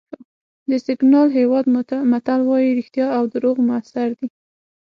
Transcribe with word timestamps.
د 0.69 0.71
سینیګال 0.85 1.29
هېواد 1.37 1.65
متل 2.13 2.41
وایي 2.45 2.69
رښتیا 2.79 3.07
او 3.17 3.23
دروغ 3.33 3.55
موثر 3.67 4.09
دي. 4.17 4.27